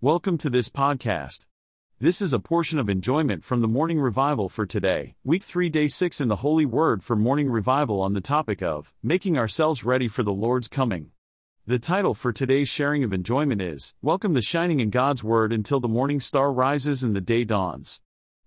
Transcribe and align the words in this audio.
Welcome 0.00 0.38
to 0.38 0.48
this 0.48 0.68
podcast. 0.68 1.46
This 1.98 2.22
is 2.22 2.32
a 2.32 2.38
portion 2.38 2.78
of 2.78 2.88
enjoyment 2.88 3.42
from 3.42 3.62
the 3.62 3.66
morning 3.66 3.98
revival 3.98 4.48
for 4.48 4.64
today, 4.64 5.16
week 5.24 5.42
3, 5.42 5.68
day 5.68 5.88
6 5.88 6.20
in 6.20 6.28
the 6.28 6.36
Holy 6.36 6.64
Word 6.64 7.02
for 7.02 7.16
morning 7.16 7.50
revival 7.50 8.00
on 8.00 8.12
the 8.12 8.20
topic 8.20 8.62
of 8.62 8.94
making 9.02 9.36
ourselves 9.36 9.82
ready 9.82 10.06
for 10.06 10.22
the 10.22 10.32
Lord's 10.32 10.68
coming. 10.68 11.10
The 11.66 11.80
title 11.80 12.14
for 12.14 12.32
today's 12.32 12.68
sharing 12.68 13.02
of 13.02 13.12
enjoyment 13.12 13.60
is 13.60 13.96
Welcome 14.00 14.34
the 14.34 14.40
Shining 14.40 14.78
in 14.78 14.90
God's 14.90 15.24
Word 15.24 15.52
until 15.52 15.80
the 15.80 15.88
morning 15.88 16.20
star 16.20 16.52
rises 16.52 17.02
and 17.02 17.16
the 17.16 17.20
day 17.20 17.42
dawns. 17.42 18.00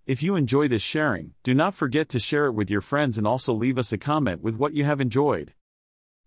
If 0.06 0.24
you 0.24 0.38
enjoy 0.38 0.70
this 0.70 0.82
sharing, 0.82 1.34
do 1.44 1.54
not 1.54 1.76
forget 1.76 2.08
to 2.10 2.20
share 2.20 2.46
it 2.46 2.54
with 2.54 2.72
your 2.72 2.80
friends 2.80 3.18
and 3.18 3.28
also 3.28 3.54
leave 3.54 3.78
us 3.78 3.92
a 3.92 3.98
comment 3.98 4.42
with 4.42 4.56
what 4.56 4.74
you 4.74 4.86
have 4.86 5.02
enjoyed. 5.02 5.54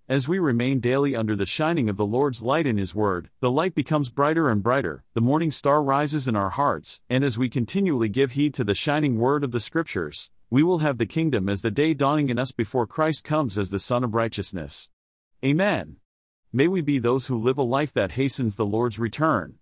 As 0.07 0.29
we 0.29 0.39
remain 0.39 0.81
daily 0.81 1.17
under 1.17 1.35
the 1.35 1.47
shining 1.47 1.89
of 1.89 1.97
the 1.97 2.05
Lord's 2.05 2.43
light 2.43 2.67
in 2.67 2.77
His 2.77 2.95
Word, 2.95 3.31
the 3.41 3.51
light 3.51 3.75
becomes 3.75 4.11
brighter 4.11 4.51
and 4.51 4.63
brighter, 4.63 5.03
the 5.15 5.23
morning 5.23 5.51
star 5.51 5.83
rises 5.83 6.29
in 6.29 6.37
our 6.37 6.51
hearts, 6.51 7.01
and 7.09 7.25
as 7.25 7.39
we 7.39 7.49
continually 7.49 8.11
give 8.11 8.33
heed 8.33 8.53
to 8.53 8.65
the 8.65 8.75
shining 8.75 9.19
Word 9.19 9.43
of 9.43 9.51
the 9.51 9.61
Scriptures, 9.61 10.29
we 10.51 10.63
will 10.63 10.81
have 10.81 10.99
the 10.99 11.07
kingdom 11.07 11.49
as 11.49 11.63
the 11.63 11.71
day 11.71 11.95
dawning 11.95 12.29
in 12.29 12.39
us 12.39 12.53
before 12.53 12.87
Christ 12.87 13.25
comes 13.25 13.57
as 13.57 13.71
the 13.71 13.79
Sun 13.79 14.05
of 14.05 14.15
Righteousness. 14.15 14.91
Amen. 15.43 15.97
May 16.53 16.69
we 16.69 16.83
be 16.83 16.99
those 16.99 17.29
who 17.29 17.39
live 17.39 17.57
a 17.57 17.63
life 17.63 17.95
that 17.95 18.13
hastens 18.13 18.57
the 18.57 18.67
Lord's 18.67 18.99
return. 18.99 19.55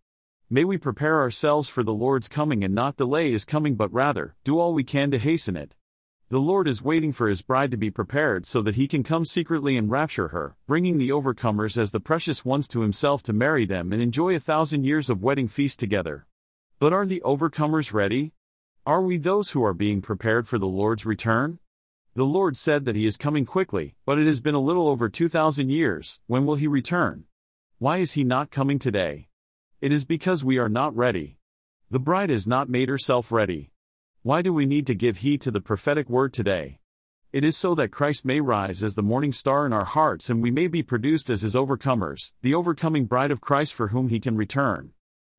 May 0.50 0.64
we 0.64 0.76
prepare 0.76 1.20
ourselves 1.20 1.68
for 1.68 1.84
the 1.84 1.94
Lord's 1.94 2.26
coming 2.26 2.64
and 2.64 2.74
not 2.74 2.96
delay 2.96 3.30
His 3.30 3.44
coming 3.44 3.76
but 3.76 3.92
rather, 3.92 4.34
do 4.42 4.58
all 4.58 4.74
we 4.74 4.82
can 4.82 5.12
to 5.12 5.18
hasten 5.20 5.56
it. 5.56 5.76
The 6.32 6.40
Lord 6.40 6.66
is 6.66 6.82
waiting 6.82 7.12
for 7.12 7.28
his 7.28 7.42
bride 7.42 7.70
to 7.72 7.76
be 7.76 7.90
prepared 7.90 8.46
so 8.46 8.62
that 8.62 8.76
he 8.76 8.88
can 8.88 9.02
come 9.02 9.26
secretly 9.26 9.76
and 9.76 9.90
rapture 9.90 10.28
her, 10.28 10.56
bringing 10.66 10.96
the 10.96 11.10
overcomers 11.10 11.76
as 11.76 11.90
the 11.90 12.00
precious 12.00 12.42
ones 12.42 12.66
to 12.68 12.80
himself 12.80 13.22
to 13.24 13.34
marry 13.34 13.66
them 13.66 13.92
and 13.92 14.00
enjoy 14.00 14.34
a 14.34 14.40
thousand 14.40 14.84
years 14.84 15.10
of 15.10 15.22
wedding 15.22 15.46
feast 15.46 15.78
together. 15.78 16.26
But 16.78 16.94
are 16.94 17.04
the 17.04 17.20
overcomers 17.22 17.92
ready? 17.92 18.32
Are 18.86 19.02
we 19.02 19.18
those 19.18 19.50
who 19.50 19.62
are 19.62 19.74
being 19.74 20.00
prepared 20.00 20.48
for 20.48 20.58
the 20.58 20.64
Lord's 20.64 21.04
return? 21.04 21.58
The 22.14 22.24
Lord 22.24 22.56
said 22.56 22.86
that 22.86 22.96
he 22.96 23.04
is 23.06 23.18
coming 23.18 23.44
quickly, 23.44 23.94
but 24.06 24.18
it 24.18 24.26
has 24.26 24.40
been 24.40 24.54
a 24.54 24.58
little 24.58 24.88
over 24.88 25.10
2,000 25.10 25.68
years. 25.68 26.18
When 26.28 26.46
will 26.46 26.54
he 26.54 26.66
return? 26.66 27.24
Why 27.78 27.98
is 27.98 28.12
he 28.12 28.24
not 28.24 28.50
coming 28.50 28.78
today? 28.78 29.28
It 29.82 29.92
is 29.92 30.06
because 30.06 30.42
we 30.42 30.56
are 30.56 30.70
not 30.70 30.96
ready. 30.96 31.36
The 31.90 32.00
bride 32.00 32.30
has 32.30 32.46
not 32.46 32.70
made 32.70 32.88
herself 32.88 33.30
ready. 33.32 33.71
Why 34.24 34.40
do 34.40 34.52
we 34.52 34.66
need 34.66 34.86
to 34.86 34.94
give 34.94 35.16
heed 35.16 35.40
to 35.40 35.50
the 35.50 35.60
prophetic 35.60 36.08
word 36.08 36.32
today? 36.32 36.78
It 37.32 37.42
is 37.42 37.56
so 37.56 37.74
that 37.74 37.90
Christ 37.90 38.24
may 38.24 38.40
rise 38.40 38.84
as 38.84 38.94
the 38.94 39.02
morning 39.02 39.32
star 39.32 39.66
in 39.66 39.72
our 39.72 39.84
hearts 39.84 40.30
and 40.30 40.40
we 40.40 40.52
may 40.52 40.68
be 40.68 40.80
produced 40.80 41.28
as 41.28 41.42
his 41.42 41.56
overcomers, 41.56 42.32
the 42.40 42.54
overcoming 42.54 43.06
bride 43.06 43.32
of 43.32 43.40
Christ 43.40 43.74
for 43.74 43.88
whom 43.88 44.10
he 44.10 44.20
can 44.20 44.36
return. 44.36 44.92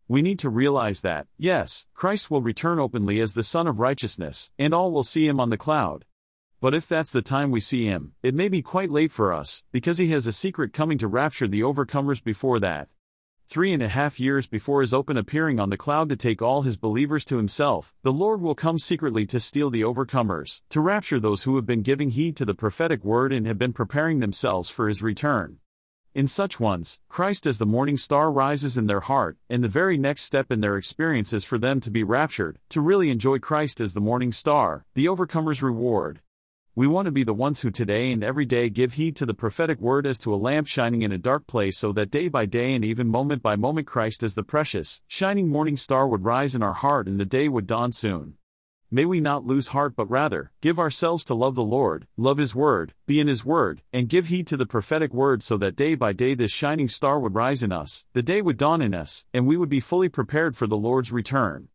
We 0.10 0.22
need 0.22 0.38
to 0.40 0.50
realize 0.50 1.00
that, 1.00 1.28
yes, 1.38 1.86
Christ 1.94 2.30
will 2.30 2.42
return 2.42 2.78
openly 2.78 3.22
as 3.22 3.36
the 3.36 3.42
Sun 3.42 3.68
of 3.68 3.80
Righteousness, 3.80 4.52
and 4.60 4.74
all 4.74 4.92
will 4.92 5.04
see 5.04 5.30
him 5.30 5.40
on 5.40 5.50
the 5.50 5.56
cloud. 5.56 6.04
But 6.60 6.76
if 6.76 6.86
that's 6.86 7.14
the 7.14 7.22
time 7.22 7.52
we 7.52 7.62
see 7.62 7.86
him, 7.86 8.16
it 8.22 8.36
may 8.36 8.50
be 8.50 8.62
quite 8.62 8.92
late 8.92 9.14
for 9.14 9.32
us, 9.32 9.64
because 9.72 9.98
he 9.98 10.10
has 10.10 10.28
a 10.28 10.34
secret 10.34 10.74
coming 10.74 10.98
to 10.98 11.08
rapture 11.08 11.48
the 11.48 11.62
overcomers 11.62 12.22
before 12.22 12.60
that. 12.60 12.90
Three 13.54 13.72
and 13.72 13.84
a 13.84 13.88
half 13.88 14.20
years 14.20 14.48
before 14.48 14.82
his 14.82 14.96
open 14.96 15.16
appearing 15.16 15.60
on 15.60 15.70
the 15.70 15.78
cloud 15.78 16.10
to 16.10 16.16
take 16.16 16.42
all 16.42 16.64
his 16.64 16.76
believers 16.76 17.24
to 17.26 17.38
himself, 17.38 17.94
the 18.02 18.12
Lord 18.12 18.42
will 18.42 18.56
come 18.56 18.80
secretly 18.80 19.28
to 19.28 19.40
steal 19.40 19.70
the 19.70 19.84
overcomers, 19.84 20.64
to 20.70 20.82
rapture 20.82 21.20
those 21.20 21.44
who 21.44 21.56
have 21.56 21.66
been 21.68 21.84
giving 21.84 22.10
heed 22.10 22.36
to 22.38 22.46
the 22.46 22.56
prophetic 22.56 23.04
word 23.04 23.32
and 23.32 23.46
have 23.46 23.60
been 23.60 23.72
preparing 23.72 24.22
themselves 24.22 24.72
for 24.72 24.88
his 24.88 25.04
return. 25.04 25.60
In 26.16 26.26
such 26.26 26.60
ones, 26.60 27.00
Christ 27.10 27.46
as 27.46 27.60
the 27.60 27.68
morning 27.68 27.96
star 27.96 28.32
rises 28.32 28.76
in 28.76 28.88
their 28.88 29.02
heart, 29.02 29.38
and 29.52 29.64
the 29.64 29.68
very 29.68 30.00
next 30.00 30.24
step 30.24 30.52
in 30.52 30.62
their 30.62 30.76
experience 30.76 31.32
is 31.32 31.44
for 31.44 31.60
them 31.60 31.80
to 31.82 31.92
be 31.92 32.02
raptured, 32.02 32.58
to 32.70 32.82
really 32.82 33.12
enjoy 33.12 33.38
Christ 33.38 33.80
as 33.80 33.94
the 33.94 34.02
morning 34.02 34.32
star, 34.32 34.88
the 34.96 35.08
overcomer's 35.08 35.62
reward. 35.62 36.22
We 36.76 36.88
want 36.88 37.06
to 37.06 37.12
be 37.12 37.24
the 37.24 37.36
ones 37.36 37.62
who 37.62 37.70
today 37.70 38.12
and 38.12 38.24
every 38.24 38.46
day 38.46 38.68
give 38.68 38.94
heed 38.94 39.16
to 39.18 39.28
the 39.28 39.36
prophetic 39.36 39.80
word 39.80 40.08
as 40.08 40.18
to 40.20 40.34
a 40.34 40.36
lamp 40.36 40.66
shining 40.66 41.04
in 41.04 41.12
a 41.12 41.20
dark 41.20 41.46
place 41.46 41.78
so 41.78 41.92
that 41.92 42.10
day 42.10 42.30
by 42.30 42.48
day 42.48 42.74
and 42.74 42.84
even 42.84 43.10
moment 43.10 43.44
by 43.44 43.56
moment 43.56 43.86
Christ 43.86 44.24
as 44.24 44.34
the 44.34 44.42
precious, 44.42 45.00
shining 45.06 45.50
morning 45.50 45.78
star 45.78 46.08
would 46.08 46.26
rise 46.26 46.56
in 46.56 46.64
our 46.64 46.74
heart 46.74 47.08
and 47.08 47.20
the 47.20 47.26
day 47.26 47.48
would 47.48 47.68
dawn 47.68 47.92
soon. 47.92 48.38
May 48.90 49.06
we 49.06 49.20
not 49.20 49.46
lose 49.46 49.68
heart 49.68 49.96
but 49.96 50.10
rather, 50.10 50.52
give 50.62 50.80
ourselves 50.80 51.24
to 51.26 51.36
love 51.36 51.54
the 51.54 51.62
Lord, 51.62 52.08
love 52.18 52.40
His 52.40 52.56
word, 52.56 52.96
be 53.06 53.20
in 53.20 53.28
His 53.28 53.46
word, 53.46 53.84
and 53.94 54.10
give 54.10 54.30
heed 54.30 54.48
to 54.48 54.58
the 54.58 54.66
prophetic 54.66 55.14
word 55.14 55.44
so 55.44 55.58
that 55.58 55.76
day 55.76 55.94
by 55.94 56.12
day 56.12 56.34
this 56.34 56.52
shining 56.52 56.88
star 56.88 57.20
would 57.20 57.36
rise 57.36 57.62
in 57.62 57.72
us, 57.72 58.04
the 58.14 58.24
day 58.24 58.42
would 58.42 58.58
dawn 58.58 58.82
in 58.82 58.96
us, 58.96 59.26
and 59.32 59.46
we 59.46 59.58
would 59.58 59.70
be 59.70 59.80
fully 59.80 60.10
prepared 60.10 60.58
for 60.58 60.66
the 60.66 60.76
Lord's 60.76 61.12
return. 61.12 61.68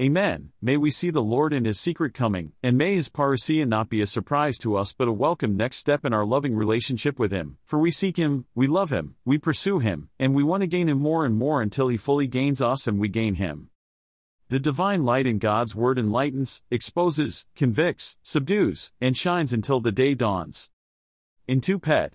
Amen. 0.00 0.50
May 0.62 0.76
we 0.76 0.92
see 0.92 1.10
the 1.10 1.20
Lord 1.20 1.52
in 1.52 1.64
His 1.64 1.80
secret 1.80 2.14
coming, 2.14 2.52
and 2.62 2.78
may 2.78 2.94
His 2.94 3.08
parousia 3.08 3.66
not 3.66 3.88
be 3.88 4.00
a 4.00 4.06
surprise 4.06 4.56
to 4.58 4.76
us 4.76 4.92
but 4.92 5.08
a 5.08 5.12
welcome 5.12 5.56
next 5.56 5.78
step 5.78 6.04
in 6.04 6.12
our 6.12 6.24
loving 6.24 6.54
relationship 6.54 7.18
with 7.18 7.32
Him. 7.32 7.58
For 7.64 7.80
we 7.80 7.90
seek 7.90 8.16
Him, 8.16 8.44
we 8.54 8.68
love 8.68 8.90
Him, 8.90 9.16
we 9.24 9.38
pursue 9.38 9.80
Him, 9.80 10.08
and 10.16 10.36
we 10.36 10.44
want 10.44 10.60
to 10.60 10.68
gain 10.68 10.88
Him 10.88 11.00
more 11.00 11.24
and 11.24 11.34
more 11.34 11.60
until 11.60 11.88
He 11.88 11.96
fully 11.96 12.28
gains 12.28 12.62
us 12.62 12.86
and 12.86 13.00
we 13.00 13.08
gain 13.08 13.34
Him. 13.34 13.70
The 14.50 14.60
divine 14.60 15.04
light 15.04 15.26
in 15.26 15.40
God's 15.40 15.74
Word 15.74 15.98
enlightens, 15.98 16.62
exposes, 16.70 17.46
convicts, 17.56 18.18
subdues, 18.22 18.92
and 19.00 19.16
shines 19.16 19.52
until 19.52 19.80
the 19.80 19.90
day 19.90 20.14
dawns. 20.14 20.70
In 21.48 21.60
2 21.60 21.80
Pet 21.80 22.14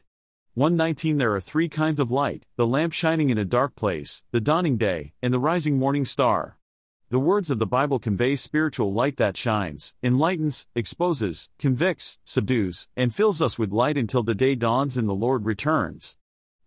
119 0.54 1.18
There 1.18 1.36
are 1.36 1.42
three 1.42 1.68
kinds 1.68 2.00
of 2.00 2.10
light 2.10 2.46
the 2.56 2.66
lamp 2.66 2.94
shining 2.94 3.30
in 3.30 3.38
a 3.38 3.44
dark 3.44 3.76
place, 3.76 4.24
the 4.32 4.40
dawning 4.40 4.78
day, 4.78 5.12
and 5.22 5.34
the 5.34 5.40
rising 5.40 5.78
morning 5.78 6.06
star. 6.06 6.58
The 7.14 7.20
words 7.20 7.52
of 7.52 7.60
the 7.60 7.68
Bible 7.68 8.00
convey 8.00 8.36
spiritual 8.36 8.92
light 8.92 9.18
that 9.18 9.38
shines, 9.38 9.94
enlightens, 10.02 10.66
exposes, 10.74 11.48
convicts, 11.60 12.18
subdues, 12.24 12.88
and 12.98 13.14
fills 13.14 13.40
us 13.40 13.60
with 13.60 13.72
light 13.72 14.00
until 14.00 14.24
the 14.24 14.34
day 14.34 14.56
dawns 14.56 14.98
and 14.98 15.08
the 15.08 15.14
Lord 15.14 15.46
returns. 15.46 16.18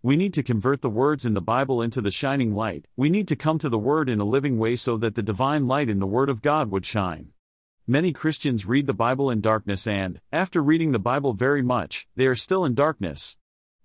We 0.01 0.15
need 0.15 0.33
to 0.35 0.43
convert 0.43 0.81
the 0.81 0.89
words 0.89 1.25
in 1.25 1.33
the 1.33 1.41
Bible 1.41 1.81
into 1.81 1.99
the 1.99 2.11
shining 2.11 2.55
light. 2.55 2.85
We 2.95 3.09
need 3.09 3.27
to 3.27 3.35
come 3.35 3.59
to 3.59 3.67
the 3.67 3.77
Word 3.77 4.07
in 4.07 4.21
a 4.21 4.23
living 4.23 4.57
way 4.57 4.77
so 4.77 4.95
that 4.95 5.15
the 5.15 5.21
divine 5.21 5.67
light 5.67 5.89
in 5.89 5.99
the 5.99 6.07
Word 6.07 6.29
of 6.29 6.41
God 6.41 6.71
would 6.71 6.85
shine. 6.85 7.33
Many 7.85 8.13
Christians 8.13 8.65
read 8.65 8.87
the 8.87 8.93
Bible 8.93 9.29
in 9.29 9.41
darkness 9.41 9.85
and, 9.85 10.21
after 10.31 10.61
reading 10.61 10.93
the 10.93 10.97
Bible 10.97 11.33
very 11.33 11.61
much, 11.61 12.07
they 12.15 12.25
are 12.25 12.35
still 12.35 12.63
in 12.63 12.73
darkness. 12.73 13.35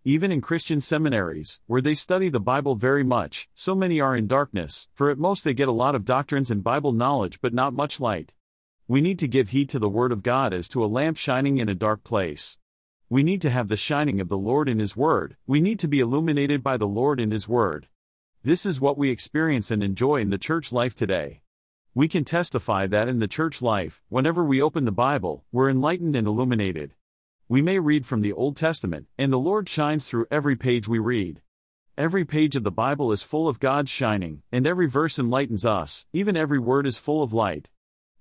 Even 0.04 0.32
in 0.32 0.40
Christian 0.40 0.80
seminaries, 0.80 1.60
where 1.66 1.80
they 1.80 1.94
study 1.94 2.28
the 2.28 2.40
Bible 2.40 2.74
very 2.74 3.04
much, 3.04 3.48
so 3.54 3.72
many 3.72 4.00
are 4.00 4.16
in 4.16 4.26
darkness, 4.26 4.88
for 4.92 5.10
at 5.10 5.18
most 5.18 5.44
they 5.44 5.54
get 5.54 5.68
a 5.68 5.72
lot 5.72 5.94
of 5.94 6.04
doctrines 6.04 6.50
and 6.50 6.64
Bible 6.64 6.90
knowledge 6.90 7.40
but 7.40 7.54
not 7.54 7.72
much 7.72 8.00
light. 8.00 8.34
We 8.88 9.00
need 9.00 9.20
to 9.20 9.28
give 9.28 9.50
heed 9.50 9.68
to 9.68 9.78
the 9.78 9.88
Word 9.88 10.10
of 10.10 10.24
God 10.24 10.52
as 10.52 10.68
to 10.70 10.84
a 10.84 10.86
lamp 10.86 11.18
shining 11.18 11.58
in 11.58 11.68
a 11.68 11.74
dark 11.76 12.02
place. 12.02 12.58
We 13.08 13.22
need 13.22 13.40
to 13.42 13.50
have 13.50 13.68
the 13.68 13.76
shining 13.76 14.20
of 14.20 14.28
the 14.28 14.36
Lord 14.36 14.68
in 14.68 14.80
His 14.80 14.96
Word, 14.96 15.36
we 15.46 15.60
need 15.60 15.78
to 15.78 15.86
be 15.86 16.00
illuminated 16.00 16.64
by 16.64 16.76
the 16.78 16.88
Lord 16.88 17.20
in 17.20 17.30
His 17.30 17.48
Word. 17.48 17.86
This 18.42 18.66
is 18.66 18.80
what 18.80 18.98
we 18.98 19.08
experience 19.08 19.70
and 19.70 19.84
enjoy 19.84 20.16
in 20.16 20.30
the 20.30 20.36
church 20.36 20.72
life 20.72 20.96
today. 20.96 21.42
We 21.94 22.08
can 22.08 22.24
testify 22.24 22.88
that 22.88 23.06
in 23.06 23.20
the 23.20 23.28
church 23.28 23.62
life, 23.62 24.02
whenever 24.08 24.42
we 24.42 24.60
open 24.60 24.84
the 24.84 24.90
Bible, 24.90 25.44
we're 25.52 25.70
enlightened 25.70 26.16
and 26.16 26.26
illuminated. 26.26 26.94
We 27.52 27.60
may 27.60 27.78
read 27.78 28.06
from 28.06 28.22
the 28.22 28.32
Old 28.32 28.56
Testament, 28.56 29.08
and 29.18 29.30
the 29.30 29.38
Lord 29.38 29.68
shines 29.68 30.08
through 30.08 30.24
every 30.30 30.56
page 30.56 30.88
we 30.88 30.98
read. 30.98 31.42
Every 31.98 32.24
page 32.24 32.56
of 32.56 32.64
the 32.64 32.70
Bible 32.70 33.12
is 33.12 33.22
full 33.22 33.46
of 33.46 33.60
God's 33.60 33.90
shining, 33.90 34.40
and 34.50 34.66
every 34.66 34.88
verse 34.88 35.18
enlightens 35.18 35.66
us, 35.66 36.06
even 36.14 36.34
every 36.34 36.58
word 36.58 36.86
is 36.86 36.96
full 36.96 37.22
of 37.22 37.34
light. 37.34 37.68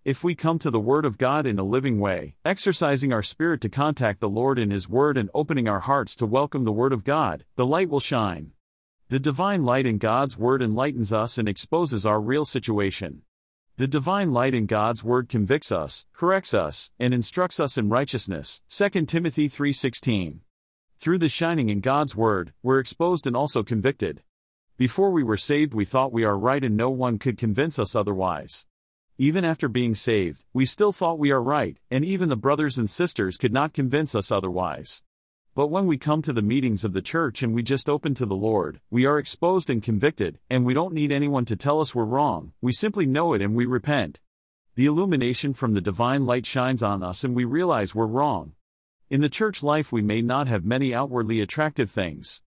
If 0.04 0.22
we 0.22 0.36
come 0.36 0.60
to 0.60 0.70
the 0.70 0.82
Word 0.82 1.06
of 1.06 1.18
God 1.18 1.46
in 1.46 1.60
a 1.60 1.64
living 1.64 1.98
way, 1.98 2.36
exercising 2.44 3.14
our 3.14 3.24
spirit 3.24 3.62
to 3.62 3.70
contact 3.70 4.20
the 4.20 4.28
Lord 4.28 4.60
in 4.60 4.70
His 4.70 4.90
Word 4.90 5.18
and 5.18 5.30
opening 5.34 5.70
our 5.70 5.80
hearts 5.80 6.14
to 6.18 6.26
welcome 6.26 6.66
the 6.66 6.74
Word 6.74 6.92
of 6.92 7.06
God, 7.06 7.46
the 7.56 7.66
light 7.66 7.88
will 7.88 8.02
shine. 8.02 8.52
The 9.08 9.18
divine 9.18 9.64
light 9.64 9.86
in 9.86 9.98
God's 9.98 10.38
Word 10.38 10.62
enlightens 10.62 11.14
us 11.14 11.38
and 11.38 11.48
exposes 11.48 12.06
our 12.06 12.20
real 12.20 12.44
situation. 12.44 13.22
The 13.82 13.88
divine 13.88 14.32
light 14.32 14.54
in 14.54 14.68
God's 14.68 15.04
word 15.04 15.28
convicts 15.28 15.72
us, 15.72 16.06
corrects 16.14 16.54
us, 16.54 16.92
and 17.00 17.16
instructs 17.16 17.60
us 17.60 17.80
in 17.80 17.90
righteousness. 17.90 18.62
2 18.68 19.08
Timothy 19.08 19.48
3:16. 19.50 20.42
Through 21.00 21.18
the 21.18 21.28
shining 21.28 21.70
in 21.70 21.80
God's 21.80 22.16
word, 22.16 22.54
we're 22.62 22.78
exposed 22.78 23.26
and 23.26 23.36
also 23.36 23.64
convicted. 23.64 24.22
Before 24.78 25.10
we 25.10 25.24
were 25.24 25.36
saved, 25.36 25.74
we 25.74 25.84
thought 25.84 26.14
we 26.14 26.24
are 26.24 26.38
right 26.38 26.64
and 26.64 26.78
no 26.78 26.92
one 26.92 27.18
could 27.18 27.40
convince 27.40 27.80
us 27.80 27.96
otherwise. 27.96 28.68
Even 29.18 29.44
after 29.44 29.68
being 29.68 29.96
saved, 29.96 30.46
we 30.54 30.68
still 30.68 30.92
thought 30.92 31.18
we 31.18 31.32
are 31.32 31.42
right, 31.42 31.80
and 31.90 32.06
even 32.06 32.30
the 32.30 32.38
brothers 32.38 32.78
and 32.78 32.88
sisters 32.88 33.36
could 33.36 33.52
not 33.52 33.74
convince 33.74 34.14
us 34.14 34.32
otherwise. 34.32 35.02
But 35.54 35.68
when 35.68 35.86
we 35.86 35.98
come 35.98 36.22
to 36.22 36.32
the 36.32 36.42
meetings 36.42 36.86
of 36.86 36.94
the 36.94 37.02
church 37.02 37.44
and 37.44 37.54
we 37.54 37.62
just 37.62 37.90
open 37.90 38.14
to 38.14 38.26
the 38.26 38.38
Lord, 38.38 38.80
we 38.90 39.06
are 39.06 39.20
exposed 39.20 39.70
and 39.70 39.84
convicted, 39.84 40.40
and 40.50 40.64
we 40.64 40.74
don't 40.74 40.94
need 40.94 41.12
anyone 41.12 41.44
to 41.44 41.58
tell 41.58 41.82
us 41.82 41.94
we're 41.94 42.06
wrong, 42.06 42.54
we 42.62 42.72
simply 42.72 43.06
know 43.06 43.34
it 43.34 43.42
and 43.42 43.54
we 43.54 43.66
repent. 43.66 44.22
The 44.76 44.86
illumination 44.86 45.54
from 45.54 45.74
the 45.74 45.82
divine 45.82 46.26
light 46.26 46.46
shines 46.46 46.82
on 46.82 47.04
us 47.04 47.26
and 47.26 47.36
we 47.36 47.44
realize 47.44 47.94
we're 47.94 48.06
wrong. 48.06 48.54
In 49.10 49.20
the 49.20 49.28
church 49.28 49.62
life, 49.62 49.92
we 49.92 50.02
may 50.02 50.22
not 50.22 50.48
have 50.48 50.64
many 50.64 50.94
outwardly 50.94 51.42
attractive 51.42 51.92
things. 51.92 52.42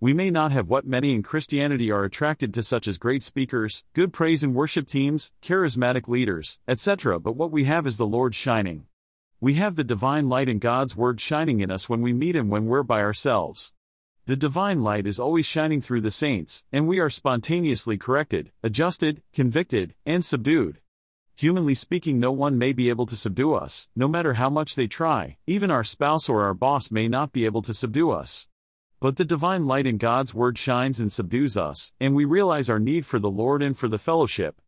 We 0.00 0.12
may 0.12 0.28
not 0.28 0.50
have 0.50 0.68
what 0.68 0.84
many 0.84 1.14
in 1.14 1.22
Christianity 1.22 1.92
are 1.92 2.02
attracted 2.02 2.52
to, 2.54 2.64
such 2.64 2.88
as 2.88 2.98
great 2.98 3.22
speakers, 3.22 3.84
good 3.92 4.12
praise 4.12 4.42
and 4.42 4.52
worship 4.52 4.88
teams, 4.88 5.30
charismatic 5.42 6.08
leaders, 6.08 6.58
etc., 6.66 7.20
but 7.20 7.36
what 7.36 7.52
we 7.52 7.64
have 7.64 7.86
is 7.86 7.98
the 7.98 8.06
Lord 8.06 8.34
shining. 8.34 8.86
We 9.40 9.54
have 9.54 9.76
the 9.76 9.84
divine 9.84 10.28
light 10.28 10.48
and 10.48 10.60
God's 10.60 10.96
Word 10.96 11.20
shining 11.20 11.60
in 11.60 11.70
us 11.70 11.88
when 11.88 12.02
we 12.02 12.12
meet 12.12 12.34
Him 12.34 12.48
when 12.48 12.66
we're 12.66 12.82
by 12.82 13.00
ourselves. 13.00 13.72
The 14.26 14.34
divine 14.34 14.82
light 14.82 15.06
is 15.06 15.20
always 15.20 15.46
shining 15.46 15.80
through 15.80 16.00
the 16.00 16.10
saints, 16.10 16.64
and 16.72 16.88
we 16.88 16.98
are 16.98 17.08
spontaneously 17.08 17.98
corrected, 17.98 18.50
adjusted, 18.64 19.22
convicted, 19.32 19.94
and 20.04 20.24
subdued. 20.24 20.80
Humanly 21.36 21.76
speaking, 21.76 22.18
no 22.18 22.32
one 22.32 22.58
may 22.58 22.72
be 22.72 22.88
able 22.88 23.06
to 23.06 23.14
subdue 23.14 23.54
us, 23.54 23.86
no 23.94 24.08
matter 24.08 24.34
how 24.34 24.50
much 24.50 24.74
they 24.74 24.88
try, 24.88 25.36
even 25.46 25.70
our 25.70 25.84
spouse 25.84 26.28
or 26.28 26.42
our 26.42 26.52
boss 26.52 26.90
may 26.90 27.06
not 27.06 27.30
be 27.30 27.44
able 27.44 27.62
to 27.62 27.72
subdue 27.72 28.10
us. 28.10 28.48
But 28.98 29.18
the 29.18 29.24
divine 29.24 29.68
light 29.68 29.86
in 29.86 29.98
God's 29.98 30.34
Word 30.34 30.58
shines 30.58 30.98
and 30.98 31.12
subdues 31.12 31.56
us, 31.56 31.92
and 32.00 32.12
we 32.16 32.24
realize 32.24 32.68
our 32.68 32.80
need 32.80 33.06
for 33.06 33.20
the 33.20 33.30
Lord 33.30 33.62
and 33.62 33.78
for 33.78 33.86
the 33.86 33.98
fellowship. 33.98 34.60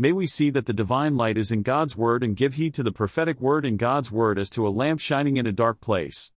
May 0.00 0.12
we 0.12 0.26
see 0.26 0.48
that 0.48 0.64
the 0.64 0.72
divine 0.72 1.18
light 1.18 1.36
is 1.36 1.52
in 1.52 1.60
God's 1.60 1.94
Word 1.94 2.24
and 2.24 2.34
give 2.34 2.54
heed 2.54 2.72
to 2.72 2.82
the 2.82 2.90
prophetic 2.90 3.38
word 3.38 3.66
in 3.66 3.76
God's 3.76 4.10
Word 4.10 4.38
as 4.38 4.48
to 4.48 4.66
a 4.66 4.70
lamp 4.70 4.98
shining 4.98 5.36
in 5.36 5.46
a 5.46 5.52
dark 5.52 5.82
place. 5.82 6.32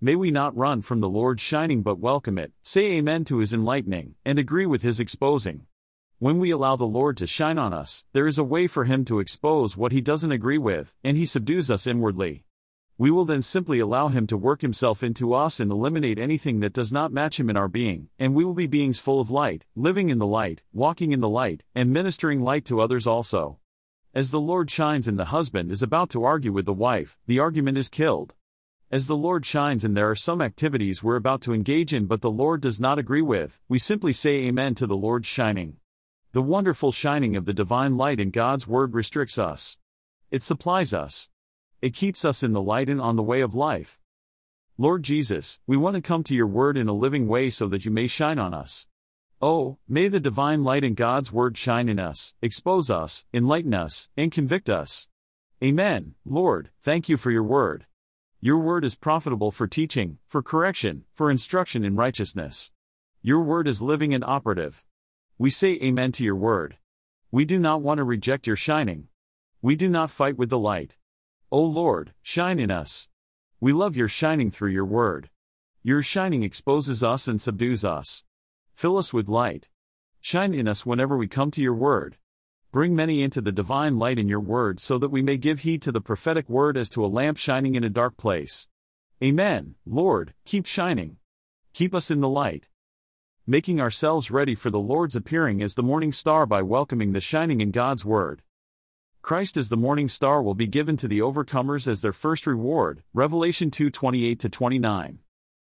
May 0.00 0.14
we 0.14 0.30
not 0.30 0.56
run 0.56 0.82
from 0.82 1.00
the 1.00 1.08
Lord's 1.08 1.42
shining 1.42 1.82
but 1.82 1.98
welcome 1.98 2.38
it, 2.38 2.52
say 2.62 2.92
Amen 2.92 3.24
to 3.24 3.38
His 3.38 3.52
enlightening, 3.52 4.14
and 4.24 4.38
agree 4.38 4.66
with 4.66 4.82
His 4.82 5.00
exposing. 5.00 5.66
When 6.20 6.38
we 6.38 6.52
allow 6.52 6.76
the 6.76 6.84
Lord 6.84 7.16
to 7.16 7.26
shine 7.26 7.58
on 7.58 7.74
us, 7.74 8.04
there 8.12 8.28
is 8.28 8.38
a 8.38 8.44
way 8.44 8.68
for 8.68 8.84
Him 8.84 9.04
to 9.06 9.18
expose 9.18 9.76
what 9.76 9.90
He 9.90 10.00
doesn't 10.00 10.30
agree 10.30 10.56
with, 10.56 10.94
and 11.02 11.16
He 11.16 11.26
subdues 11.26 11.72
us 11.72 11.88
inwardly. 11.88 12.44
We 13.00 13.12
will 13.12 13.24
then 13.24 13.42
simply 13.42 13.78
allow 13.78 14.08
Him 14.08 14.26
to 14.26 14.36
work 14.36 14.60
Himself 14.60 15.04
into 15.04 15.32
us 15.32 15.60
and 15.60 15.70
eliminate 15.70 16.18
anything 16.18 16.58
that 16.60 16.72
does 16.72 16.92
not 16.92 17.12
match 17.12 17.38
Him 17.38 17.48
in 17.48 17.56
our 17.56 17.68
being, 17.68 18.08
and 18.18 18.34
we 18.34 18.44
will 18.44 18.54
be 18.54 18.66
beings 18.66 18.98
full 18.98 19.20
of 19.20 19.30
light, 19.30 19.64
living 19.76 20.08
in 20.08 20.18
the 20.18 20.26
light, 20.26 20.62
walking 20.72 21.12
in 21.12 21.20
the 21.20 21.28
light, 21.28 21.62
and 21.76 21.92
ministering 21.92 22.42
light 22.42 22.64
to 22.64 22.80
others 22.80 23.06
also. 23.06 23.60
As 24.12 24.32
the 24.32 24.40
Lord 24.40 24.68
shines 24.68 25.06
and 25.06 25.16
the 25.16 25.26
husband 25.26 25.70
is 25.70 25.80
about 25.80 26.10
to 26.10 26.24
argue 26.24 26.52
with 26.52 26.66
the 26.66 26.72
wife, 26.72 27.16
the 27.28 27.38
argument 27.38 27.78
is 27.78 27.88
killed. 27.88 28.34
As 28.90 29.06
the 29.06 29.16
Lord 29.16 29.46
shines 29.46 29.84
and 29.84 29.96
there 29.96 30.10
are 30.10 30.16
some 30.16 30.42
activities 30.42 31.00
we're 31.00 31.14
about 31.14 31.40
to 31.42 31.54
engage 31.54 31.94
in 31.94 32.06
but 32.06 32.20
the 32.20 32.30
Lord 32.30 32.60
does 32.60 32.80
not 32.80 32.98
agree 32.98 33.22
with, 33.22 33.60
we 33.68 33.78
simply 33.78 34.12
say 34.12 34.46
Amen 34.46 34.74
to 34.74 34.88
the 34.88 34.96
Lord's 34.96 35.28
shining. 35.28 35.76
The 36.32 36.42
wonderful 36.42 36.90
shining 36.90 37.36
of 37.36 37.44
the 37.44 37.52
divine 37.52 37.96
light 37.96 38.18
in 38.18 38.30
God's 38.30 38.66
Word 38.66 38.94
restricts 38.94 39.38
us. 39.38 39.76
It 40.32 40.42
supplies 40.42 40.92
us. 40.92 41.28
It 41.80 41.94
keeps 41.94 42.24
us 42.24 42.42
in 42.42 42.52
the 42.52 42.60
light 42.60 42.88
and 42.88 43.00
on 43.00 43.14
the 43.14 43.22
way 43.22 43.40
of 43.40 43.54
life. 43.54 44.00
Lord 44.76 45.04
Jesus, 45.04 45.60
we 45.64 45.76
want 45.76 45.94
to 45.94 46.02
come 46.02 46.24
to 46.24 46.34
your 46.34 46.46
word 46.46 46.76
in 46.76 46.88
a 46.88 46.92
living 46.92 47.28
way 47.28 47.50
so 47.50 47.68
that 47.68 47.84
you 47.84 47.92
may 47.92 48.08
shine 48.08 48.38
on 48.38 48.52
us. 48.52 48.88
Oh, 49.40 49.78
may 49.88 50.08
the 50.08 50.18
divine 50.18 50.64
light 50.64 50.82
in 50.82 50.94
God's 50.94 51.32
word 51.32 51.56
shine 51.56 51.88
in 51.88 52.00
us, 52.00 52.34
expose 52.42 52.90
us, 52.90 53.24
enlighten 53.32 53.74
us, 53.74 54.08
and 54.16 54.32
convict 54.32 54.68
us. 54.68 55.06
Amen. 55.62 56.14
Lord, 56.24 56.70
thank 56.82 57.08
you 57.08 57.16
for 57.16 57.30
your 57.30 57.44
word. 57.44 57.86
Your 58.40 58.58
word 58.58 58.84
is 58.84 58.96
profitable 58.96 59.52
for 59.52 59.68
teaching, 59.68 60.18
for 60.26 60.42
correction, 60.42 61.04
for 61.14 61.30
instruction 61.30 61.84
in 61.84 61.94
righteousness. 61.94 62.72
Your 63.22 63.42
word 63.42 63.68
is 63.68 63.80
living 63.80 64.12
and 64.14 64.24
operative. 64.24 64.84
We 65.38 65.50
say 65.50 65.78
Amen 65.80 66.10
to 66.12 66.24
your 66.24 66.36
word. 66.36 66.76
We 67.30 67.44
do 67.44 67.60
not 67.60 67.82
want 67.82 67.98
to 67.98 68.04
reject 68.04 68.48
your 68.48 68.56
shining. 68.56 69.06
We 69.62 69.76
do 69.76 69.88
not 69.88 70.10
fight 70.10 70.36
with 70.36 70.50
the 70.50 70.58
light. 70.58 70.96
O 71.50 71.62
Lord, 71.62 72.12
shine 72.20 72.58
in 72.58 72.70
us. 72.70 73.08
We 73.58 73.72
love 73.72 73.96
your 73.96 74.06
shining 74.06 74.50
through 74.50 74.70
your 74.70 74.84
word. 74.84 75.30
Your 75.82 76.02
shining 76.02 76.42
exposes 76.42 77.02
us 77.02 77.26
and 77.26 77.40
subdues 77.40 77.86
us. 77.86 78.22
Fill 78.74 78.98
us 78.98 79.14
with 79.14 79.30
light. 79.30 79.70
Shine 80.20 80.52
in 80.52 80.68
us 80.68 80.84
whenever 80.84 81.16
we 81.16 81.26
come 81.26 81.50
to 81.52 81.62
your 81.62 81.72
word. 81.72 82.18
Bring 82.70 82.94
many 82.94 83.22
into 83.22 83.40
the 83.40 83.50
divine 83.50 83.98
light 83.98 84.18
in 84.18 84.28
your 84.28 84.40
word 84.40 84.78
so 84.78 84.98
that 84.98 85.08
we 85.08 85.22
may 85.22 85.38
give 85.38 85.60
heed 85.60 85.80
to 85.82 85.92
the 85.92 86.02
prophetic 86.02 86.50
word 86.50 86.76
as 86.76 86.90
to 86.90 87.02
a 87.02 87.08
lamp 87.08 87.38
shining 87.38 87.76
in 87.76 87.82
a 87.82 87.88
dark 87.88 88.18
place. 88.18 88.68
Amen. 89.24 89.76
Lord, 89.86 90.34
keep 90.44 90.66
shining. 90.66 91.16
Keep 91.72 91.94
us 91.94 92.10
in 92.10 92.20
the 92.20 92.28
light. 92.28 92.68
Making 93.46 93.80
ourselves 93.80 94.30
ready 94.30 94.54
for 94.54 94.68
the 94.68 94.78
Lord's 94.78 95.16
appearing 95.16 95.62
as 95.62 95.76
the 95.76 95.82
morning 95.82 96.12
star 96.12 96.44
by 96.44 96.60
welcoming 96.60 97.14
the 97.14 97.22
shining 97.22 97.62
in 97.62 97.70
God's 97.70 98.04
word. 98.04 98.42
Christ 99.28 99.58
as 99.58 99.68
the 99.68 99.76
morning 99.76 100.08
star 100.08 100.42
will 100.42 100.54
be 100.54 100.66
given 100.66 100.96
to 100.96 101.06
the 101.06 101.18
overcomers 101.18 101.86
as 101.86 102.00
their 102.00 102.14
first 102.14 102.46
reward. 102.46 103.02
Revelation 103.12 103.70
2:28 103.70 104.50
29. 104.50 105.18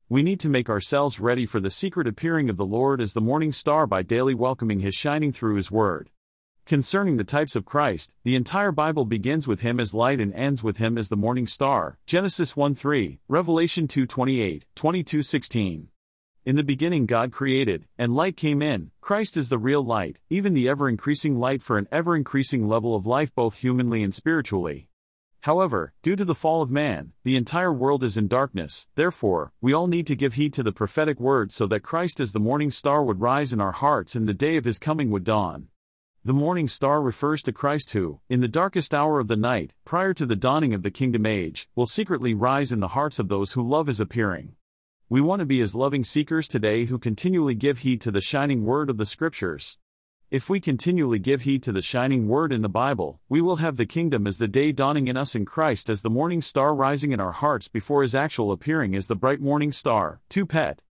We 0.10 0.24
need 0.24 0.40
to 0.40 0.50
make 0.50 0.68
ourselves 0.68 1.20
ready 1.20 1.46
for 1.46 1.60
the 1.60 1.70
secret 1.70 2.08
appearing 2.08 2.50
of 2.50 2.58
the 2.58 2.66
Lord 2.66 3.00
as 3.00 3.14
the 3.14 3.22
morning 3.22 3.52
star 3.52 3.86
by 3.86 4.02
daily 4.02 4.34
welcoming 4.34 4.80
his 4.80 4.96
shining 4.96 5.32
through 5.32 5.58
his 5.58 5.70
word. 5.70 6.10
Concerning 6.66 7.18
the 7.18 7.24
types 7.24 7.56
of 7.56 7.64
Christ, 7.64 8.16
the 8.24 8.36
entire 8.36 8.72
Bible 8.72 9.06
begins 9.06 9.48
with 9.48 9.60
him 9.60 9.80
as 9.80 9.94
light 9.94 10.20
and 10.20 10.34
ends 10.34 10.64
with 10.64 10.78
him 10.78 10.98
as 10.98 11.10
the 11.10 11.16
morning 11.16 11.46
star. 11.46 12.00
Genesis 12.08 12.56
1:3, 12.56 13.20
Revelation 13.28 13.88
2:28, 13.88 14.64
22:16. 14.76 15.90
In 16.44 16.56
the 16.56 16.64
beginning, 16.64 17.06
God 17.06 17.32
created, 17.32 17.86
and 18.00 18.16
light 18.16 18.36
came 18.36 18.64
in. 18.64 18.90
Christ 19.00 19.38
is 19.38 19.50
the 19.50 19.60
real 19.60 19.86
light, 19.86 20.18
even 20.28 20.56
the 20.56 20.68
ever 20.68 20.90
increasing 20.90 21.38
light 21.38 21.62
for 21.62 21.78
an 21.78 21.88
ever 21.92 22.16
increasing 22.16 22.68
level 22.68 22.96
of 22.96 23.06
life, 23.06 23.36
both 23.36 23.58
humanly 23.58 24.02
and 24.02 24.12
spiritually. 24.12 24.90
However, 25.42 25.94
due 26.02 26.16
to 26.16 26.26
the 26.26 26.34
fall 26.34 26.64
of 26.64 26.72
man, 26.72 27.14
the 27.24 27.36
entire 27.36 27.72
world 27.72 28.04
is 28.04 28.18
in 28.18 28.28
darkness, 28.28 28.88
therefore, 28.96 29.54
we 29.62 29.72
all 29.72 29.86
need 29.86 30.08
to 30.08 30.16
give 30.16 30.34
heed 30.34 30.52
to 30.54 30.64
the 30.64 30.72
prophetic 30.72 31.20
word 31.20 31.52
so 31.52 31.68
that 31.68 31.84
Christ 31.84 32.20
as 32.20 32.32
the 32.32 32.40
morning 32.40 32.72
star 32.72 33.04
would 33.04 33.22
rise 33.22 33.54
in 33.54 33.62
our 33.62 33.72
hearts 33.72 34.16
and 34.16 34.28
the 34.28 34.34
day 34.34 34.58
of 34.58 34.66
his 34.66 34.80
coming 34.80 35.12
would 35.12 35.24
dawn. 35.24 35.68
The 36.26 36.34
morning 36.34 36.68
star 36.68 37.04
refers 37.04 37.44
to 37.44 37.54
Christ 37.54 37.92
who, 37.92 38.20
in 38.30 38.42
the 38.42 38.48
darkest 38.48 38.96
hour 38.96 39.20
of 39.20 39.28
the 39.28 39.36
night, 39.36 39.74
prior 39.86 40.16
to 40.16 40.26
the 40.26 40.36
dawning 40.36 40.74
of 40.74 40.82
the 40.82 40.90
kingdom 40.90 41.28
age, 41.28 41.70
will 41.76 41.86
secretly 41.86 42.34
rise 42.34 42.72
in 42.72 42.80
the 42.80 42.96
hearts 42.98 43.20
of 43.20 43.28
those 43.28 43.52
who 43.54 43.62
love 43.62 43.86
his 43.86 44.00
appearing. 44.00 44.56
We 45.12 45.20
want 45.20 45.42
to 45.42 45.46
be 45.46 45.60
as 45.60 45.76
loving 45.76 46.06
seekers 46.06 46.48
today 46.48 46.86
who 46.86 46.98
continually 46.98 47.54
give 47.54 47.80
heed 47.80 48.00
to 48.00 48.12
the 48.12 48.22
shining 48.22 48.64
word 48.64 48.90
of 48.90 48.96
the 48.96 49.06
Scriptures. 49.06 49.78
If 50.30 50.50
we 50.50 50.62
continually 50.62 51.20
give 51.20 51.42
heed 51.42 51.64
to 51.64 51.74
the 51.74 51.82
shining 51.82 52.30
word 52.30 52.54
in 52.54 52.62
the 52.62 52.70
Bible, 52.70 53.20
we 53.28 53.42
will 53.42 53.58
have 53.58 53.76
the 53.76 53.86
kingdom 53.86 54.26
as 54.26 54.38
the 54.38 54.48
day 54.48 54.72
dawning 54.72 55.10
in 55.10 55.18
us 55.18 55.36
in 55.36 55.44
Christ 55.44 55.90
as 55.90 56.02
the 56.02 56.10
morning 56.10 56.42
star 56.42 56.74
rising 56.74 57.12
in 57.12 57.20
our 57.20 57.34
hearts 57.34 57.68
before 57.68 58.04
his 58.04 58.16
actual 58.16 58.54
appearing 58.54 58.96
as 58.96 59.08
the 59.08 59.18
bright 59.18 59.42
morning 59.42 59.74
star. 59.74 60.22
2 60.30 60.46
Pet 60.46 60.82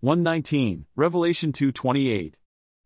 119, 0.00 0.86
Revelation 0.96 1.52
2:28. 1.52 2.36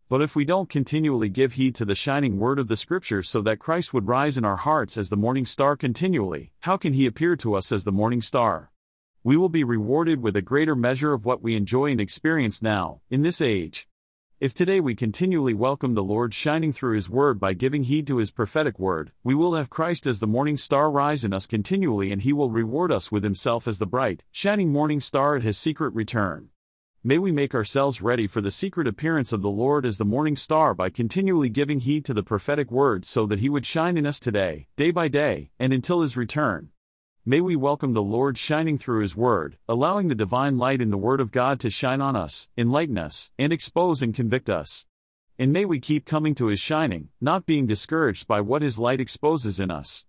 But 0.09 0.21
if 0.21 0.35
we 0.35 0.43
don't 0.43 0.67
continually 0.67 1.29
give 1.29 1.53
heed 1.53 1.73
to 1.75 1.85
the 1.85 1.95
shining 1.95 2.37
word 2.37 2.59
of 2.59 2.67
the 2.67 2.75
Scriptures 2.75 3.29
so 3.29 3.41
that 3.43 3.59
Christ 3.59 3.93
would 3.93 4.09
rise 4.09 4.37
in 4.37 4.43
our 4.43 4.57
hearts 4.57 4.97
as 4.97 5.07
the 5.07 5.15
morning 5.15 5.45
star 5.45 5.77
continually, 5.77 6.51
how 6.59 6.75
can 6.75 6.91
he 6.91 7.05
appear 7.05 7.37
to 7.37 7.55
us 7.55 7.71
as 7.71 7.85
the 7.85 7.93
morning 7.93 8.21
star? 8.21 8.70
We 9.23 9.37
will 9.37 9.49
be 9.49 9.63
rewarded 9.63 10.19
with 10.19 10.35
a 10.35 10.41
greater 10.41 10.75
measure 10.75 11.13
of 11.13 11.25
what 11.25 11.43
we 11.43 11.55
enjoy 11.55 11.91
and 11.91 12.01
experience 12.01 12.59
now, 12.59 13.01
in 13.11 13.21
this 13.21 13.39
age. 13.39 13.87
If 14.39 14.55
today 14.55 14.79
we 14.79 14.95
continually 14.95 15.53
welcome 15.53 15.93
the 15.93 16.01
Lord 16.01 16.33
shining 16.33 16.73
through 16.73 16.95
His 16.95 17.07
Word 17.07 17.39
by 17.39 17.53
giving 17.53 17.83
heed 17.83 18.07
to 18.07 18.17
His 18.17 18.31
prophetic 18.31 18.79
Word, 18.79 19.11
we 19.23 19.35
will 19.35 19.53
have 19.53 19.69
Christ 19.69 20.07
as 20.07 20.19
the 20.19 20.25
morning 20.25 20.57
star 20.57 20.89
rise 20.89 21.23
in 21.23 21.33
us 21.33 21.45
continually 21.45 22.11
and 22.11 22.23
He 22.23 22.33
will 22.33 22.49
reward 22.49 22.91
us 22.91 23.11
with 23.11 23.23
Himself 23.23 23.67
as 23.67 23.77
the 23.77 23.85
bright, 23.85 24.23
shining 24.31 24.71
morning 24.71 24.99
star 24.99 25.35
at 25.35 25.43
His 25.43 25.55
secret 25.55 25.93
return. 25.93 26.49
May 27.03 27.19
we 27.19 27.31
make 27.31 27.53
ourselves 27.53 28.01
ready 28.01 28.25
for 28.25 28.41
the 28.41 28.49
secret 28.49 28.87
appearance 28.87 29.31
of 29.31 29.43
the 29.43 29.49
Lord 29.49 29.85
as 29.85 29.99
the 29.99 30.05
morning 30.05 30.35
star 30.35 30.73
by 30.73 30.89
continually 30.89 31.49
giving 31.49 31.79
heed 31.79 32.05
to 32.05 32.15
the 32.15 32.23
prophetic 32.23 32.71
Word 32.71 33.05
so 33.05 33.27
that 33.27 33.39
He 33.39 33.49
would 33.49 33.67
shine 33.67 33.97
in 33.97 34.07
us 34.07 34.19
today, 34.19 34.67
day 34.77 34.89
by 34.89 35.07
day, 35.09 35.51
and 35.59 35.71
until 35.71 36.01
His 36.01 36.17
return. 36.17 36.71
May 37.23 37.39
we 37.39 37.55
welcome 37.55 37.93
the 37.93 38.01
Lord 38.01 38.35
shining 38.35 38.79
through 38.79 39.03
His 39.03 39.15
Word, 39.15 39.59
allowing 39.69 40.07
the 40.07 40.15
divine 40.15 40.57
light 40.57 40.81
in 40.81 40.89
the 40.89 40.97
Word 40.97 41.21
of 41.21 41.31
God 41.31 41.59
to 41.59 41.69
shine 41.69 42.01
on 42.01 42.15
us, 42.15 42.49
enlighten 42.57 42.97
us, 42.97 43.29
and 43.37 43.53
expose 43.53 44.01
and 44.01 44.11
convict 44.11 44.49
us. 44.49 44.87
And 45.37 45.53
may 45.53 45.63
we 45.63 45.79
keep 45.79 46.03
coming 46.03 46.33
to 46.33 46.47
His 46.47 46.59
shining, 46.59 47.09
not 47.21 47.45
being 47.45 47.67
discouraged 47.67 48.27
by 48.27 48.41
what 48.41 48.63
His 48.63 48.79
light 48.79 48.99
exposes 48.99 49.59
in 49.59 49.69
us. 49.69 50.03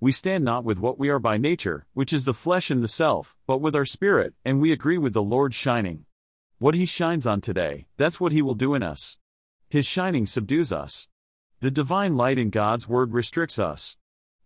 We 0.00 0.10
stand 0.10 0.42
not 0.42 0.64
with 0.64 0.78
what 0.78 0.98
we 0.98 1.10
are 1.10 1.18
by 1.18 1.36
nature, 1.36 1.84
which 1.92 2.14
is 2.14 2.24
the 2.24 2.32
flesh 2.32 2.70
and 2.70 2.82
the 2.82 2.88
self, 2.88 3.36
but 3.46 3.60
with 3.60 3.76
our 3.76 3.84
spirit, 3.84 4.32
and 4.42 4.58
we 4.58 4.72
agree 4.72 4.96
with 4.96 5.12
the 5.12 5.22
Lord's 5.22 5.56
shining. 5.56 6.06
What 6.56 6.74
He 6.74 6.86
shines 6.86 7.26
on 7.26 7.42
today, 7.42 7.88
that's 7.98 8.22
what 8.22 8.32
He 8.32 8.40
will 8.40 8.54
do 8.54 8.72
in 8.72 8.82
us. 8.82 9.18
His 9.68 9.84
shining 9.84 10.24
subdues 10.24 10.72
us. 10.72 11.08
The 11.60 11.70
divine 11.70 12.16
light 12.16 12.38
in 12.38 12.48
God's 12.48 12.88
Word 12.88 13.12
restricts 13.12 13.58
us. 13.58 13.98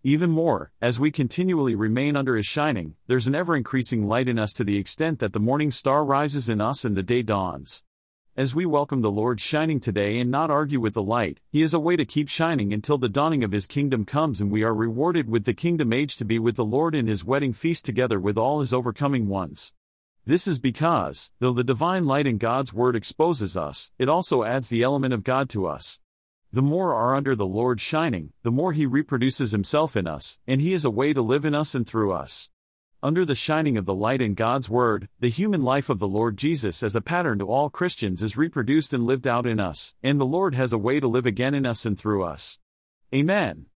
Even 0.05 0.31
more, 0.31 0.71
as 0.81 1.01
we 1.01 1.11
continually 1.11 1.75
remain 1.75 2.15
under 2.15 2.37
His 2.37 2.47
shining, 2.47 2.95
there's 3.09 3.27
an 3.27 3.35
ever 3.35 3.57
increasing 3.57 4.07
light 4.07 4.29
in 4.29 4.39
us 4.39 4.53
to 4.53 4.63
the 4.63 4.77
extent 4.77 5.19
that 5.19 5.33
the 5.33 5.41
morning 5.41 5.73
star 5.73 6.05
rises 6.05 6.49
in 6.49 6.61
us 6.61 6.85
and 6.85 6.97
the 6.97 7.03
day 7.03 7.21
dawns. 7.21 7.83
As 8.37 8.55
we 8.55 8.65
welcome 8.65 9.01
the 9.01 9.11
Lord 9.11 9.41
shining 9.41 9.81
today 9.81 10.21
and 10.21 10.31
not 10.31 10.53
argue 10.53 10.79
with 10.79 10.95
the 10.95 11.03
light, 11.03 11.41
He 11.51 11.63
is 11.63 11.75
a 11.75 11.81
way 11.81 11.97
to 11.97 12.05
keep 12.05 12.29
shining 12.29 12.73
until 12.73 12.97
the 12.97 13.09
dawning 13.09 13.43
of 13.43 13.51
His 13.51 13.67
kingdom 13.67 14.05
comes 14.05 14.41
and 14.41 14.53
we 14.53 14.63
are 14.63 14.73
rewarded 14.73 15.29
with 15.29 15.45
the 15.45 15.53
kingdom 15.53 15.93
age 15.93 16.17
to 16.19 16.25
be 16.25 16.39
with 16.39 16.55
the 16.55 16.65
Lord 16.65 16.95
in 16.95 17.09
His 17.09 17.25
wedding 17.25 17.53
feast 17.53 17.85
together 17.85 18.21
with 18.21 18.39
all 18.39 18.61
His 18.61 18.73
overcoming 18.73 19.27
ones. 19.27 19.75
This 20.25 20.47
is 20.47 20.61
because, 20.61 21.33
though 21.41 21.53
the 21.53 21.65
divine 21.65 22.07
light 22.07 22.29
in 22.29 22.39
God's 22.39 22.73
Word 22.73 22.95
exposes 22.95 23.57
us, 23.57 23.91
it 23.99 24.09
also 24.09 24.45
adds 24.45 24.69
the 24.69 24.85
element 24.85 25.13
of 25.13 25.25
God 25.25 25.49
to 25.49 25.67
us. 25.67 25.99
The 26.51 26.63
more 26.63 26.95
are 26.95 27.15
under 27.15 27.37
the 27.37 27.45
Lord 27.45 27.79
shining, 27.79 28.33
the 28.43 28.51
more 28.51 28.73
He 28.73 28.87
reproduces 28.87 29.53
Himself 29.53 29.97
in 29.97 30.07
us, 30.07 30.39
and 30.47 30.63
He 30.63 30.73
is 30.73 30.87
a 30.87 30.91
way 30.91 31.13
to 31.13 31.21
live 31.21 31.45
in 31.45 31.55
us 31.55 31.75
and 31.75 31.87
through 31.87 32.13
us. 32.13 32.49
Under 33.03 33.27
the 33.27 33.35
shining 33.35 33.77
of 33.77 33.85
the 33.85 33.95
light 33.95 34.23
in 34.23 34.33
God's 34.33 34.71
Word, 34.71 35.11
the 35.21 35.29
human 35.29 35.63
life 35.63 35.91
of 35.91 35.99
the 35.99 36.09
Lord 36.09 36.39
Jesus 36.39 36.83
as 36.83 36.97
a 36.97 37.03
pattern 37.03 37.39
to 37.41 37.45
all 37.45 37.69
Christians 37.69 38.23
is 38.23 38.39
reproduced 38.39 38.95
and 38.95 39.05
lived 39.05 39.27
out 39.27 39.47
in 39.47 39.61
us, 39.61 39.95
and 40.03 40.19
the 40.19 40.25
Lord 40.25 40.55
has 40.55 40.73
a 40.73 40.79
way 40.79 41.01
to 41.01 41.07
live 41.07 41.27
again 41.27 41.55
in 41.55 41.67
us 41.67 41.85
and 41.85 41.99
through 41.99 42.25
us. 42.25 42.59
Amen. 43.15 43.67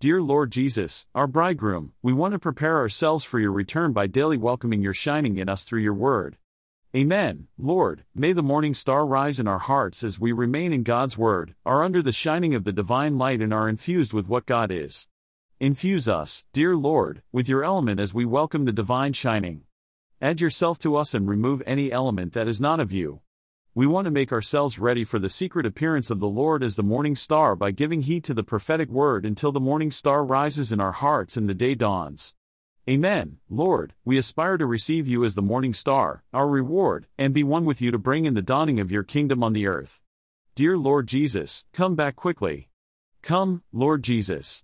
Dear 0.00 0.22
Lord 0.22 0.50
Jesus, 0.50 1.06
our 1.14 1.26
bridegroom, 1.26 1.92
we 2.00 2.14
want 2.14 2.32
to 2.32 2.38
prepare 2.38 2.78
ourselves 2.78 3.26
for 3.26 3.38
your 3.38 3.52
return 3.52 3.92
by 3.92 4.06
daily 4.06 4.38
welcoming 4.38 4.80
your 4.80 4.94
shining 4.94 5.36
in 5.36 5.50
us 5.50 5.64
through 5.64 5.82
your 5.82 5.92
word. 5.92 6.38
Amen. 6.92 7.46
Lord, 7.56 8.02
may 8.16 8.32
the 8.32 8.42
morning 8.42 8.74
star 8.74 9.06
rise 9.06 9.38
in 9.38 9.46
our 9.46 9.60
hearts 9.60 10.02
as 10.02 10.18
we 10.18 10.32
remain 10.32 10.72
in 10.72 10.82
God's 10.82 11.16
word, 11.16 11.54
are 11.64 11.84
under 11.84 12.02
the 12.02 12.10
shining 12.10 12.52
of 12.52 12.64
the 12.64 12.72
divine 12.72 13.16
light 13.16 13.40
and 13.40 13.54
are 13.54 13.68
infused 13.68 14.12
with 14.12 14.26
what 14.26 14.44
God 14.44 14.72
is. 14.72 15.06
Infuse 15.60 16.08
us, 16.08 16.44
dear 16.52 16.74
Lord, 16.74 17.22
with 17.30 17.48
your 17.48 17.62
element 17.62 18.00
as 18.00 18.12
we 18.12 18.24
welcome 18.24 18.64
the 18.64 18.72
divine 18.72 19.12
shining. 19.12 19.62
Add 20.20 20.40
yourself 20.40 20.80
to 20.80 20.96
us 20.96 21.14
and 21.14 21.28
remove 21.28 21.62
any 21.64 21.92
element 21.92 22.32
that 22.32 22.48
is 22.48 22.60
not 22.60 22.80
of 22.80 22.90
you. 22.90 23.20
We 23.72 23.86
want 23.86 24.06
to 24.06 24.10
make 24.10 24.32
ourselves 24.32 24.80
ready 24.80 25.04
for 25.04 25.20
the 25.20 25.30
secret 25.30 25.66
appearance 25.66 26.10
of 26.10 26.18
the 26.18 26.26
Lord 26.26 26.64
as 26.64 26.74
the 26.74 26.82
morning 26.82 27.14
star 27.14 27.54
by 27.54 27.70
giving 27.70 28.02
heed 28.02 28.24
to 28.24 28.34
the 28.34 28.42
prophetic 28.42 28.88
word 28.88 29.24
until 29.24 29.52
the 29.52 29.60
morning 29.60 29.92
star 29.92 30.24
rises 30.24 30.72
in 30.72 30.80
our 30.80 30.90
hearts 30.90 31.36
and 31.36 31.48
the 31.48 31.54
day 31.54 31.76
dawns. 31.76 32.34
Amen, 32.88 33.36
Lord, 33.50 33.92
we 34.06 34.16
aspire 34.16 34.56
to 34.56 34.64
receive 34.64 35.06
you 35.06 35.22
as 35.24 35.34
the 35.34 35.42
morning 35.42 35.74
star, 35.74 36.24
our 36.32 36.48
reward, 36.48 37.06
and 37.18 37.34
be 37.34 37.44
one 37.44 37.66
with 37.66 37.82
you 37.82 37.90
to 37.90 37.98
bring 37.98 38.24
in 38.24 38.34
the 38.34 38.42
dawning 38.42 38.80
of 38.80 38.90
your 38.90 39.02
kingdom 39.02 39.44
on 39.44 39.52
the 39.52 39.66
earth. 39.66 40.00
Dear 40.54 40.78
Lord 40.78 41.06
Jesus, 41.06 41.66
come 41.74 41.94
back 41.94 42.16
quickly. 42.16 42.70
Come, 43.20 43.62
Lord 43.70 44.02
Jesus. 44.02 44.58